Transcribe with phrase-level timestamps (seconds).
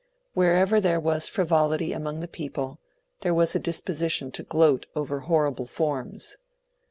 [0.33, 2.79] Wherever there was frivolity among the people,
[3.19, 6.37] there was a disposition to gloat over horrible forms.